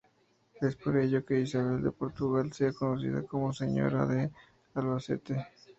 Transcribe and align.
Es 0.59 0.75
por 0.77 0.97
ello 0.97 1.23
que 1.23 1.41
Isabel 1.41 1.83
de 1.83 1.91
Portugal 1.91 2.51
sea 2.53 2.73
conocida 2.73 3.21
como 3.21 3.53
"señora 3.53 4.07
de 4.07 4.31
Albacete". 4.73 5.45